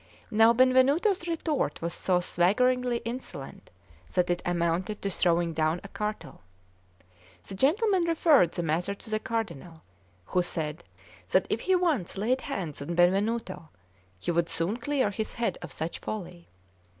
[0.31, 3.69] Now Benvenuto's retort was so swaggeringly insolent
[4.15, 6.41] that it amounted to throwing down a cartel.
[7.47, 9.83] The gentleman referred the matter to the Cardinal,
[10.25, 10.83] who said
[11.29, 13.69] that if he once laid hands on Benvenuto
[14.17, 16.47] he would soon clear his head of such folly.